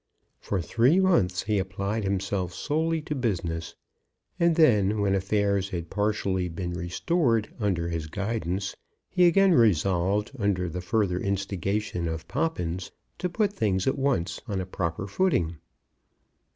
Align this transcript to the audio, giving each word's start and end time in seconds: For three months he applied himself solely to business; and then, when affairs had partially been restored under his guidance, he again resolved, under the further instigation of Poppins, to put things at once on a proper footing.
For 0.39 0.63
three 0.63 0.99
months 0.99 1.43
he 1.43 1.59
applied 1.59 2.03
himself 2.03 2.55
solely 2.55 3.03
to 3.03 3.13
business; 3.13 3.75
and 4.39 4.55
then, 4.55 4.99
when 4.99 5.13
affairs 5.13 5.69
had 5.69 5.91
partially 5.91 6.49
been 6.49 6.73
restored 6.73 7.53
under 7.59 7.87
his 7.87 8.07
guidance, 8.07 8.75
he 9.11 9.27
again 9.27 9.53
resolved, 9.53 10.31
under 10.39 10.67
the 10.69 10.81
further 10.81 11.19
instigation 11.19 12.07
of 12.07 12.27
Poppins, 12.27 12.89
to 13.19 13.29
put 13.29 13.53
things 13.53 13.85
at 13.85 13.99
once 13.99 14.41
on 14.47 14.59
a 14.59 14.65
proper 14.65 15.05
footing. 15.05 15.57